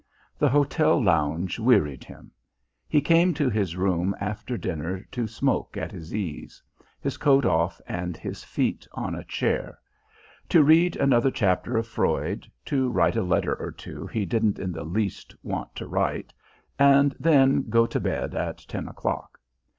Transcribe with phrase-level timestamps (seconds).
[0.39, 2.31] The hotel lounge wearied him;
[2.89, 6.59] he came to his room after dinner to smoke at his ease,
[6.99, 9.77] his coat off and his feet on a chair;
[10.49, 14.71] to read another chapter of Freud, to write a letter or two he didn't in
[14.71, 16.33] the least want to write,
[16.79, 19.37] and then go to bed at ten o'clock.